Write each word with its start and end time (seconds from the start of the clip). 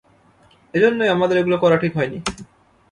এইজন্যই 0.73 1.09
আমাদের 1.09 1.37
এগুলো 1.37 1.57
করা 1.57 1.77
ঠিক 1.77 1.93
হয়নি। 1.97 2.17